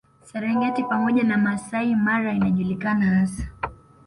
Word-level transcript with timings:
Serengeti 0.23 0.83
pamoja 0.83 1.23
na 1.23 1.37
Masai 1.37 1.95
Mara 1.95 2.33
inajulikana 2.33 3.05
hasa 3.19 3.49